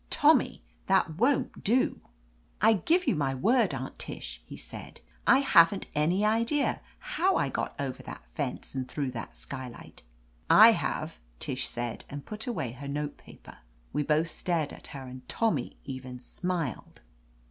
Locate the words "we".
13.93-14.01